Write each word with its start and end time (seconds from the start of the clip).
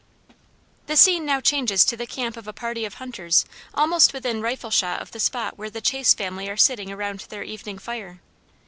The 0.87 0.97
scene 0.97 1.25
now 1.27 1.39
changes 1.39 1.85
to 1.85 1.95
the 1.95 2.07
camp 2.07 2.35
of 2.35 2.47
a 2.47 2.53
party 2.53 2.85
of 2.85 2.95
hunters 2.95 3.45
almost 3.75 4.13
within 4.13 4.41
rifle 4.41 4.71
shot 4.71 4.99
of 4.99 5.11
the 5.11 5.19
spot 5.19 5.59
where 5.59 5.69
the 5.69 5.79
Chase 5.79 6.15
family 6.15 6.49
are 6.49 6.57
sitting 6.57 6.91
around 6.91 7.19
their 7.29 7.43
evening 7.43 7.77
fire. 7.77 8.19